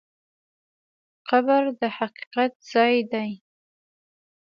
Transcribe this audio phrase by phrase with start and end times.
[1.29, 3.31] قبر د حقیقت ځای دی.